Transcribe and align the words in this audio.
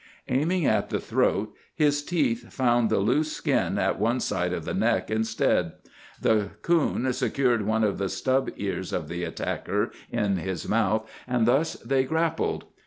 Aiming 0.29 0.65
at 0.65 0.89
the 0.89 0.99
throat, 0.99 1.53
his 1.75 2.01
teeth 2.03 2.51
found 2.51 2.89
the 2.89 2.97
loose 2.97 3.31
skin 3.31 3.77
at 3.77 3.99
one 3.99 4.19
side 4.19 4.51
of 4.51 4.65
the 4.65 4.73
neck 4.73 5.11
instead; 5.11 5.73
the 6.19 6.49
coon 6.63 7.13
secured 7.13 7.67
one 7.67 7.83
of 7.83 7.99
the 7.99 8.09
stub 8.09 8.49
ears 8.57 8.93
of 8.93 9.07
the 9.09 9.23
attacker 9.23 9.91
in 10.09 10.37
his 10.37 10.67
mouth, 10.67 11.07
and 11.27 11.45
thus 11.45 11.73
they 11.85 12.03
grappled. 12.03 12.65